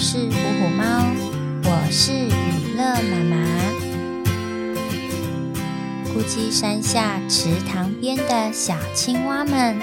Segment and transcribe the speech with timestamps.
[0.00, 1.10] 是虎虎猫，
[1.64, 3.36] 我是雨乐妈妈。
[6.14, 9.76] 孤鸡山下池塘边的小青蛙们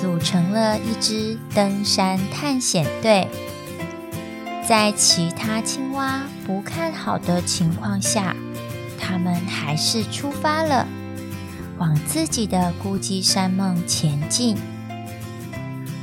[0.00, 3.26] 组成了一支登山探险队，
[4.64, 8.36] 在其他青蛙不看好的情况下，
[8.96, 10.86] 他们还是出发了，
[11.78, 14.56] 往自己的孤鸡山梦前进。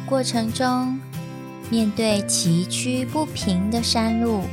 [0.06, 1.00] 过程中，
[1.70, 4.44] 面对崎岖不平的山路，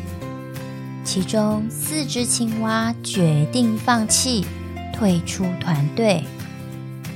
[1.04, 4.44] 其中四只青蛙决定放弃，
[4.92, 6.22] 退出团队。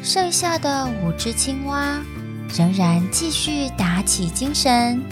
[0.03, 2.01] 剩下的五只青蛙
[2.57, 5.03] 仍然继续打起精神，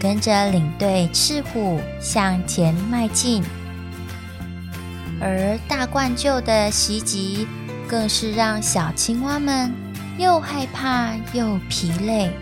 [0.00, 3.42] 跟着领队赤虎向前迈进。
[5.20, 7.46] 而大冠鹫的袭击，
[7.86, 9.72] 更是让小青蛙们
[10.18, 12.32] 又害怕又疲累。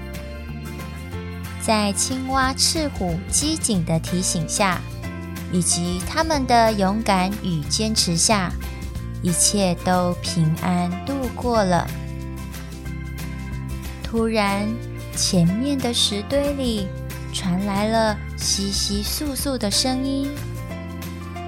[1.63, 4.81] 在青蛙赤虎机警的提醒下，
[5.53, 8.51] 以及他们的勇敢与坚持下，
[9.23, 11.87] 一切都平安度过了。
[14.03, 14.67] 突然，
[15.15, 16.89] 前面的石堆里
[17.33, 20.31] 传来了窸窸窣窣的声音，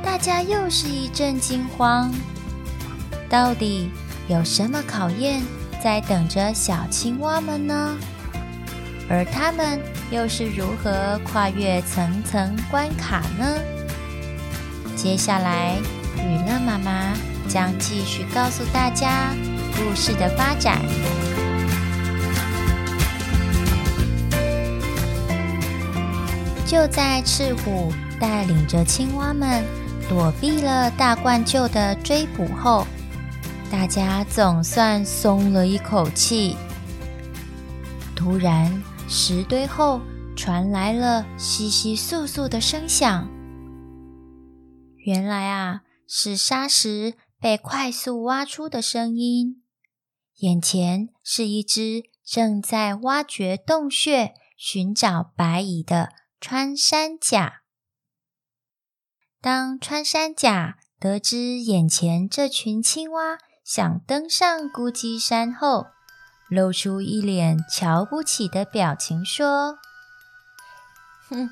[0.04, 2.12] 大家又是一阵惊慌。
[3.28, 3.90] 到底
[4.28, 5.42] 有什么考验
[5.82, 7.96] 在等着小青蛙们呢？
[9.12, 9.78] 而他们
[10.10, 13.58] 又是如何跨越层层关卡呢？
[14.96, 15.76] 接下来，
[16.16, 17.12] 雨乐妈妈
[17.46, 19.34] 将继续告诉大家
[19.76, 20.80] 故事的发展。
[26.64, 29.62] 就在赤虎带领着青蛙们
[30.08, 32.86] 躲避了大冠鹫的追捕后，
[33.70, 36.56] 大家总算松了一口气。
[38.16, 38.72] 突然，
[39.08, 40.00] 石堆后
[40.36, 43.28] 传来了窸窸窣窣的声响，
[44.96, 49.62] 原来啊，是沙石被快速挖出的声音。
[50.38, 56.10] 眼前是一只正在挖掘洞穴、寻找白蚁的
[56.40, 57.62] 穿山甲。
[59.40, 65.86] 当穿山甲得知眼前这群青蛙想登上孤鸡山后，
[66.52, 69.78] 露出一脸瞧不起的表情，说
[71.30, 71.48] ：“哼，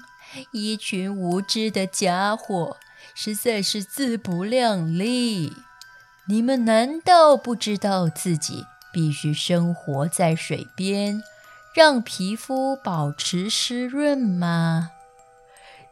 [0.52, 2.76] 一群无知的家伙，
[3.14, 5.54] 实在是自不量力！
[6.28, 11.22] 你们难道不知道自己必须生活在水边，
[11.74, 14.90] 让皮肤保持湿润吗？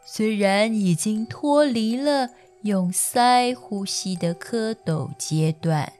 [0.05, 2.29] 虽然已经脱离了
[2.61, 5.93] 用鳃呼吸的蝌蚪阶段。”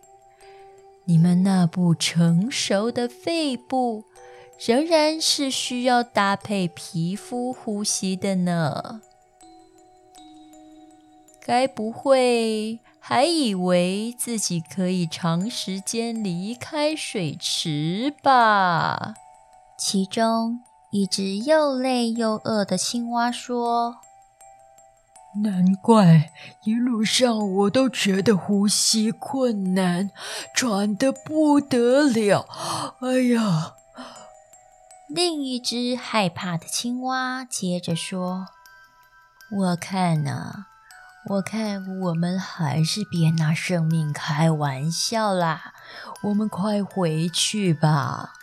[1.09, 4.03] 你们那不成熟的肺部
[4.59, 9.01] 仍然是需要搭配皮肤呼吸的呢。
[11.41, 19.15] 该不会还以为自己可以长时间离开水池吧？
[19.79, 20.59] 其中
[20.91, 23.95] 一只又累又饿的青蛙说。
[25.44, 26.31] 难怪
[26.63, 30.09] 一路上我都觉得呼吸困难，
[30.56, 32.47] 喘得不得了。
[33.01, 33.73] 哎呀！
[35.07, 38.47] 另一只害怕的青蛙接着说
[39.51, 40.66] ：“我看呐、
[41.29, 45.73] 我看我们还是别拿生命开玩笑啦，
[46.23, 48.34] 我们快回去吧。”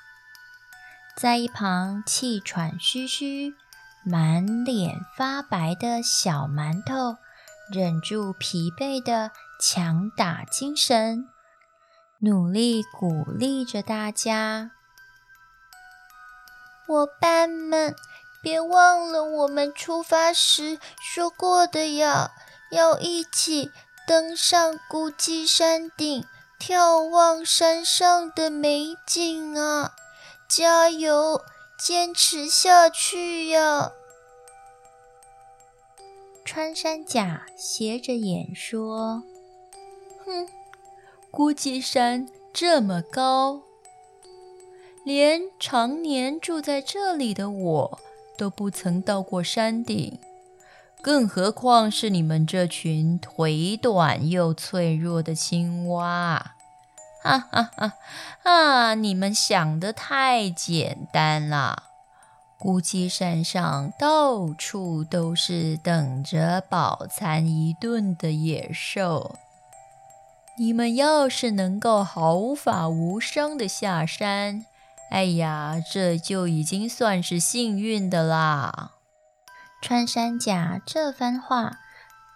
[1.17, 3.55] 在一旁气喘吁吁。
[4.09, 7.17] 满脸发白的小馒头
[7.69, 11.29] 忍住疲惫的强打精神，
[12.21, 14.71] 努力鼓励着大家
[16.87, 17.97] ：“伙伴们，
[18.41, 22.31] 别忘了我们出发时说过的呀，
[22.71, 23.73] 要一起
[24.07, 26.25] 登上孤鸡山顶，
[26.61, 29.91] 眺望山上的美景啊！
[30.47, 31.43] 加油！”
[31.79, 33.93] 坚持下去呀！
[36.47, 39.25] 穿山甲斜着眼说
[40.25, 40.47] ：“哼，
[41.33, 43.63] 估计山这么高，
[45.05, 48.01] 连常年住在这里的我
[48.39, 50.21] 都不曾到过山顶，
[51.03, 56.55] 更何况是你们这群腿短又脆弱的青蛙。”
[57.25, 57.95] 哈哈哈！
[58.45, 61.86] 啊，你们想得太简单了。
[62.59, 69.37] 孤鸡山上到处都是等着饱餐一顿的野兽。
[70.59, 74.65] 你们要是能够毫发无伤的下山，
[75.11, 78.93] 哎呀，这就已经算是幸运的啦。
[79.83, 81.73] 穿山甲这番话，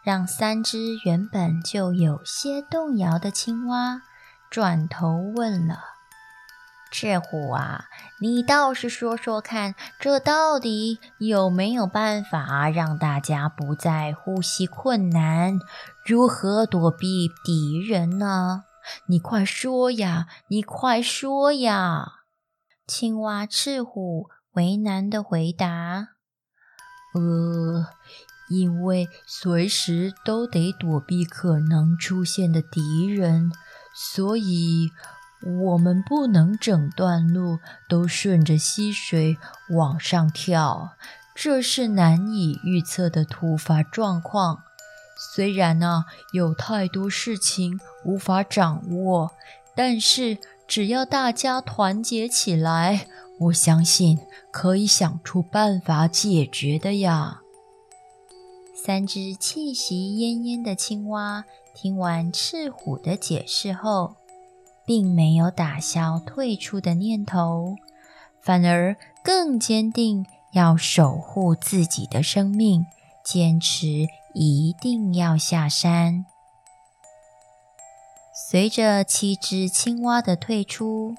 [0.04, 4.02] 让三只原本就有些动摇的青蛙
[4.50, 5.80] 转头问了
[6.90, 7.84] ：“赤虎啊，
[8.20, 15.60] 你倒是说说看，这到底有没有办法让大家不再呼吸困难？
[16.04, 18.64] 如何躲避敌人呢？
[19.06, 20.26] 你快说呀！
[20.48, 22.12] 你快说呀！”
[22.88, 26.08] 青蛙赤虎为难的回答。
[27.14, 27.86] 呃，
[28.48, 33.52] 因为随时都得躲避可能出现的敌人，
[33.94, 34.90] 所以
[35.42, 37.58] 我们不能整段路
[37.88, 39.38] 都顺着溪水
[39.70, 40.90] 往上跳，
[41.34, 44.62] 这是难以预测的突发状况。
[45.34, 49.30] 虽然呢，有太多事情无法掌握，
[49.74, 53.06] 但是只要大家团结起来。
[53.40, 54.18] 我相信
[54.50, 57.40] 可以想出办法解决的呀。
[58.74, 64.16] 三只气息奄奄的青蛙听完赤虎的解释后，
[64.90, 67.76] 并没有打消退出的念头，
[68.42, 72.84] 反而更坚定要守护自己的生命，
[73.24, 76.26] 坚持一定要下山。
[78.34, 81.14] 随着七只青蛙的退出，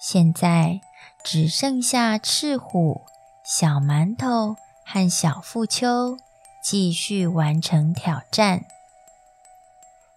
[0.00, 0.80] 现在。
[1.24, 3.02] 只剩下赤虎、
[3.44, 6.18] 小馒头和小富秋
[6.62, 8.64] 继续完成挑战。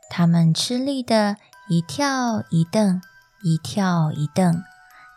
[0.08, 1.38] 他们吃力的
[1.70, 3.00] 一跳一蹬，
[3.44, 4.64] 一跳一蹬，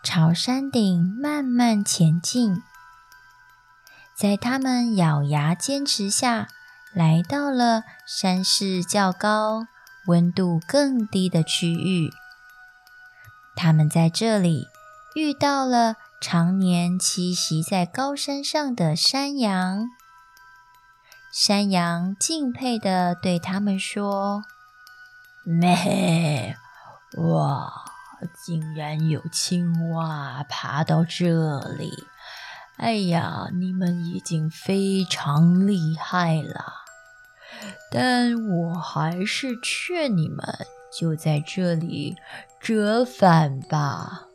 [0.03, 2.61] 朝山顶慢慢前进。
[4.15, 6.47] 在他们咬牙坚持下，
[6.93, 9.65] 来到了山势较高、
[10.05, 12.11] 温度更低的区域。
[13.55, 14.67] 他们在这里。
[15.15, 19.89] 遇到了常年栖息在高山上的山羊，
[21.31, 24.43] 山羊敬佩地对他们说
[25.43, 26.55] ：“咩，
[27.17, 27.71] 哇，
[28.45, 31.91] 竟然有青蛙爬到这里！
[32.77, 36.65] 哎呀，你们已经非常厉害了，
[37.91, 40.43] 但我还是劝你们
[40.97, 42.15] 就在这里
[42.59, 44.27] 折返吧。”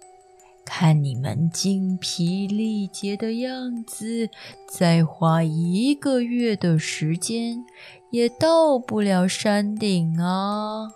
[0.70, 4.28] 看你们精疲力竭的样子，
[4.68, 7.64] 再花一个月的时间
[8.10, 10.90] 也到不了山顶啊！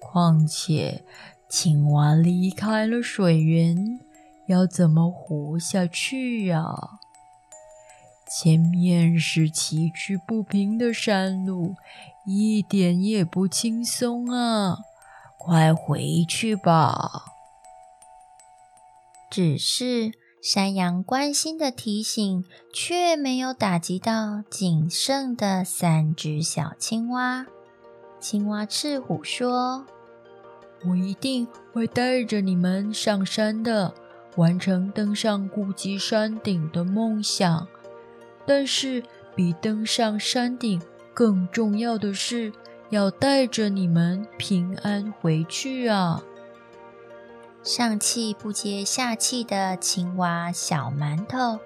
[0.00, 1.04] 况且，
[1.48, 4.00] 青蛙离开了水源，
[4.46, 6.98] 要怎么活下去呀？
[8.30, 11.76] 前面是崎岖不平的山路，
[12.26, 14.78] 一点也不轻松啊！
[15.38, 17.24] 快回去吧。
[19.30, 20.12] 只是
[20.42, 27.46] 山羊关心的提醒，却没有打击到仅剩的三只小青蛙。
[28.20, 29.86] 青蛙赤虎说
[30.88, 33.94] ：“我一定会带着你们上山的，
[34.36, 37.66] 完成登上顾及山顶的梦想。
[38.44, 39.02] 但是，
[39.36, 40.80] 比登上山顶
[41.14, 42.52] 更重要的是，
[42.90, 46.22] 要带着你们平安回去啊！”
[47.62, 51.58] 上气不接下气的青蛙小馒头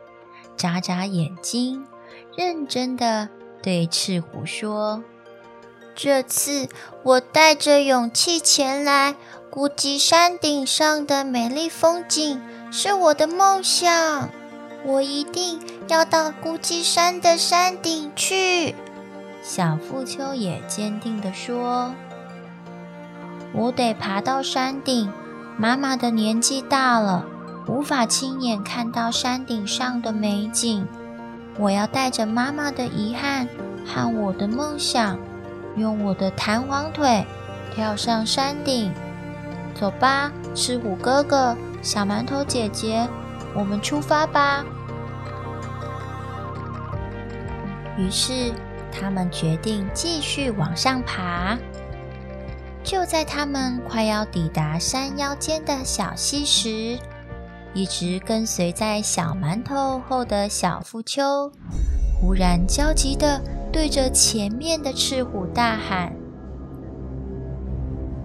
[0.57, 1.87] 眨眨眼睛，
[2.37, 3.29] 认真的
[3.63, 5.05] 对赤虎说
[5.94, 6.69] ：“这次
[7.03, 9.15] 我带着勇气前来，
[9.51, 14.31] 孤寂山顶上的美丽风景是我的梦想，
[14.84, 18.75] 我一定要到孤寂山的山顶去。”
[19.43, 21.94] 小富秋也坚定的说
[23.53, 25.13] ：“我得爬到山顶。”
[25.58, 27.27] 妈妈的年纪大了，
[27.69, 30.89] 无法亲眼看到山顶上的美景。
[31.58, 33.46] 我要带着妈妈的遗憾
[33.84, 35.19] 和我的梦想，
[35.76, 37.24] 用我的弹簧腿
[37.74, 38.93] 跳上山顶。
[39.74, 43.08] 走吧，赤虎哥哥，小馒头姐姐，
[43.55, 44.64] 我们出发吧。
[47.96, 48.52] 于是，
[48.93, 51.58] 他们决定继续往上爬。
[52.84, 56.98] 就在他们快要抵达山腰间的小溪时，
[57.72, 61.50] 一直跟随在小馒头后的小腹秋，
[62.20, 63.41] 忽然焦急地
[63.72, 66.12] 对着前面的赤虎大喊：“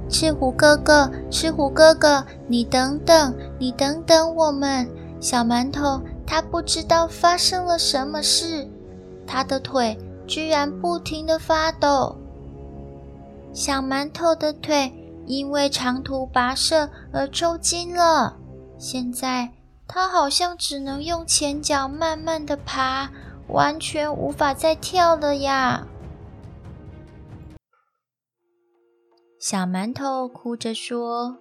[0.09, 4.89] 赤虎哥哥，赤虎哥哥，你等等，你等等我们！
[5.19, 8.67] 小馒头他不知道发生了什么事，
[9.25, 12.17] 他的腿居然不停地发抖。”
[13.53, 14.93] 小馒头的腿
[15.25, 18.35] 因为长途跋涉而抽筋了，
[18.77, 19.49] 现在
[19.87, 23.09] 他好像只能用前脚慢慢的爬，
[23.47, 25.87] 完全无法再跳了呀！
[29.39, 31.37] 小馒头哭着说：“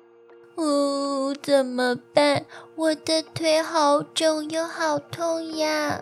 [0.56, 2.44] 哦，怎么办？
[2.76, 6.00] 我的腿好肿又好痛呀！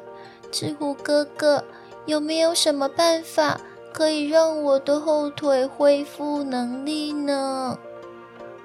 [0.52, 1.64] 赤虎哥哥，
[2.06, 3.60] 有没有什么办法
[3.92, 7.78] 可以让我的后腿恢复能力呢？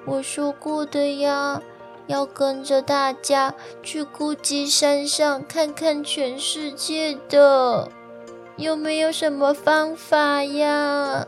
[0.06, 1.62] 我说过的呀。”
[2.10, 7.88] 要跟着大家去孤寂山上看看全世界的，
[8.56, 11.24] 有没有什么方法呀？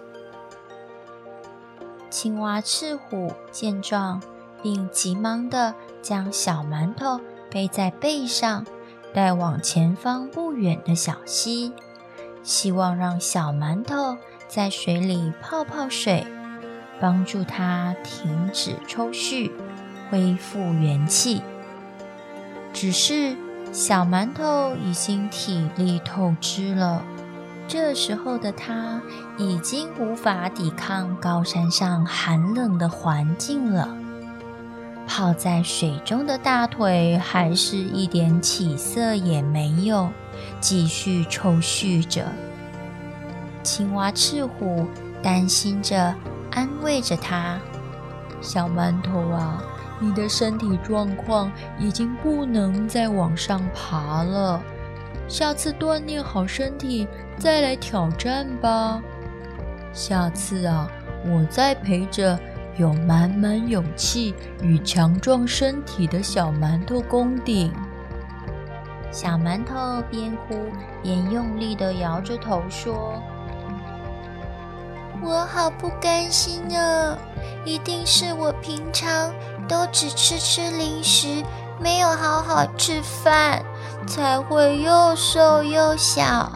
[2.11, 4.21] 青蛙赤虎见状，
[4.61, 5.73] 并急忙地
[6.03, 8.67] 将小馒头背在背上，
[9.15, 11.73] 带往前方不远的小溪，
[12.43, 14.17] 希望让小馒头
[14.49, 16.27] 在水里泡泡水，
[17.01, 19.49] 帮助它停止抽搐。
[20.13, 21.41] 恢复元气，
[22.75, 23.35] 只是
[23.73, 27.03] 小馒头已经体力透支了。
[27.67, 29.01] 这时候的他
[29.39, 33.97] 已经无法抵抗高山上寒冷的环境了。
[35.07, 40.11] 泡在水中的大腿还是一点起色也没有，
[40.61, 42.27] 继续抽搐着。
[43.63, 44.87] 青蛙赤虎
[45.23, 46.15] 担心着，
[46.51, 47.59] 安慰着他
[48.43, 49.65] ：“小馒头啊。”
[50.03, 54.61] 你的身体状况已经不能再往上爬了，
[55.29, 57.07] 下次锻炼好身体
[57.39, 59.01] 再来挑战吧。
[59.93, 60.91] 下次啊，
[61.25, 62.37] 我再陪着
[62.77, 67.73] 有满满勇气与强壮身体的小馒头攻顶。
[69.13, 70.57] 小馒头边哭
[71.03, 73.23] 边用力地摇着头说
[75.23, 77.17] ：“我好不甘心啊，
[77.65, 79.33] 一定是我平常。”
[79.69, 81.43] 都只吃吃零食，
[81.81, 83.63] 没有好好吃饭，
[84.07, 86.51] 才会又瘦又小。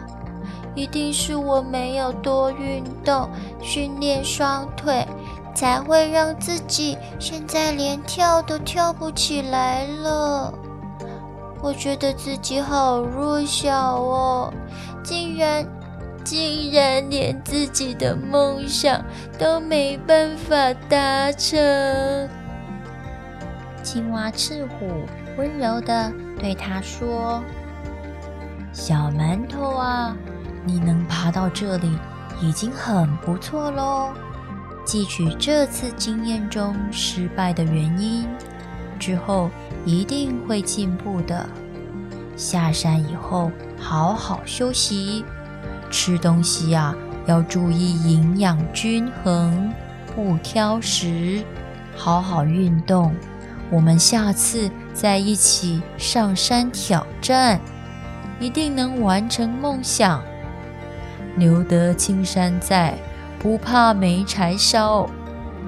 [0.75, 3.27] 一定是我没有多运动，
[3.59, 5.07] 训练双腿，
[5.55, 10.53] 才会让自己现在连跳都跳不起来了。
[11.63, 14.53] 我觉得自己好弱小哦，
[15.03, 15.65] 竟然，
[16.23, 19.03] 竟然连自己的梦想
[19.39, 21.57] 都没办法达成。
[23.89, 25.05] 青蛙赤虎
[25.37, 27.41] 温柔地对他说
[28.73, 30.13] ：“小馒头啊，
[30.65, 31.97] 你能爬到这里
[32.41, 34.09] 已经很不错喽。
[34.85, 38.27] 汲取这次经验中失败的原因，
[38.99, 39.49] 之后
[39.85, 41.47] 一定会进步的。
[42.35, 45.23] 下山以后好好休息，
[45.89, 46.93] 吃东西呀，
[47.25, 49.71] 要注意营养均衡，
[50.13, 51.41] 不挑食，
[51.95, 53.15] 好好运动。”
[53.69, 57.59] 我们下次再一起上山挑战，
[58.39, 60.23] 一定能完成梦想。
[61.35, 62.97] 留得青山在，
[63.39, 65.09] 不怕没柴烧。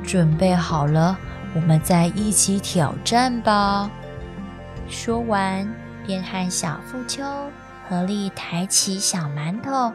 [0.02, 1.18] 准备好了，
[1.54, 3.92] 我们再一起挑战吧。
[4.88, 5.72] 说完，
[6.08, 7.22] 便和小富秋
[7.88, 9.92] 合力抬起小馒头，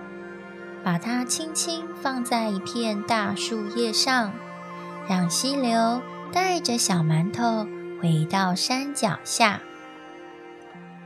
[0.84, 4.30] 把它轻轻放在一片大树叶上，
[5.08, 7.66] 让溪流带着小馒头。
[8.04, 9.62] 回到山脚下，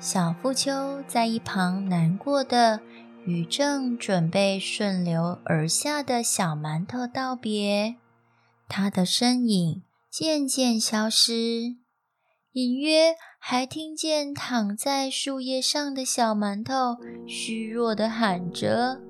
[0.01, 2.81] 小富秋在一旁难过的
[3.25, 7.95] 与正准备顺流而下的小馒头道别，
[8.69, 11.77] 他的身影渐渐消失，
[12.51, 16.97] 隐约还听见躺在树叶上的小馒头
[17.29, 19.01] 虚弱的喊着：“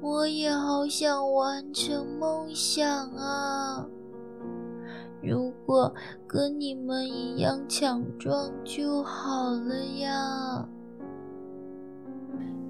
[0.00, 3.84] 我也好想完成梦想啊！”
[5.66, 5.94] 我
[6.26, 10.66] 跟你们一样强壮就好了呀，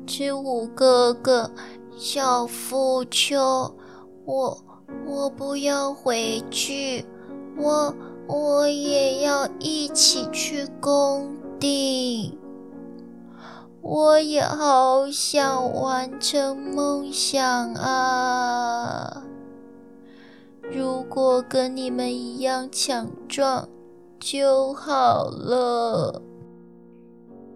[0.06, 1.50] 赤虎哥哥，
[1.96, 3.74] 小富秋，
[4.26, 4.64] 我
[5.06, 7.04] 我不要回去，
[7.56, 7.94] 我
[8.28, 12.38] 我也要一起去工地，
[13.80, 19.21] 我也好想完成梦想啊。
[20.74, 23.68] 如果跟你们一样强壮
[24.18, 26.22] 就好了。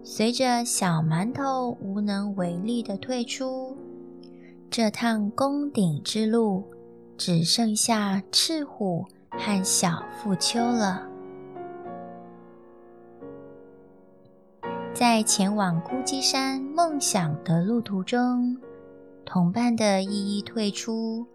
[0.03, 3.75] 随着小馒头无能为力的退出，
[4.69, 6.63] 这趟攻顶之路
[7.17, 11.01] 只剩下赤虎和小富秋了。
[14.93, 18.57] 在前往孤寂山梦想的路途中，
[19.25, 21.25] 同伴的一一退出。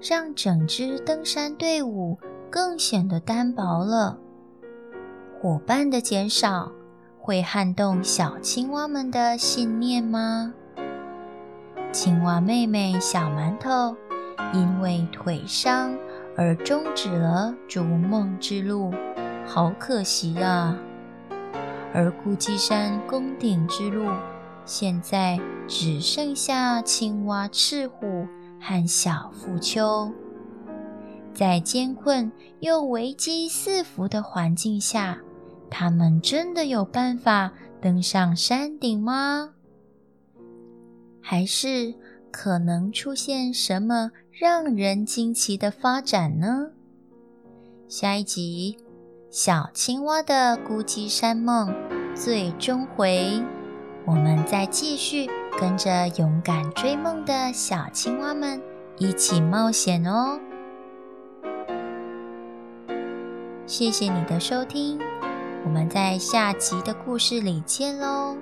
[0.00, 2.18] 让整支登山队伍
[2.50, 4.18] 更显得单薄了。
[5.40, 6.72] 伙伴的减少，
[7.18, 10.54] 会撼动小青蛙们的信念吗？
[11.92, 13.96] 青蛙妹妹小馒头
[14.52, 15.96] 因为腿伤
[16.36, 18.92] 而终止了逐梦之路，
[19.46, 20.78] 好可惜啊！
[21.92, 24.08] 而孤寂山攻顶之路，
[24.64, 28.26] 现在只剩下青蛙赤虎
[28.60, 30.12] 和小富秋。
[31.32, 35.18] 在艰困又危机四伏的环境下，
[35.70, 39.54] 他们真的有办法登上山顶吗？
[41.22, 41.94] 还是
[42.30, 46.70] 可能出现什么让人惊奇的发展呢？
[47.88, 48.76] 下一集
[49.30, 51.68] 《小青蛙的孤寂山梦》
[52.16, 53.42] 最终回，
[54.06, 55.28] 我们再继续
[55.58, 58.60] 跟着勇敢追梦的小青蛙们
[58.98, 60.40] 一起冒险哦！
[63.66, 64.98] 谢谢你的收听，
[65.64, 68.36] 我们在下集的故事里见喽。